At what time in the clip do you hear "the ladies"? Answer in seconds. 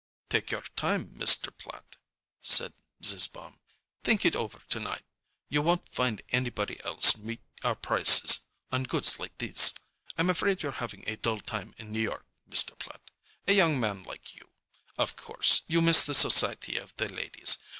16.97-17.59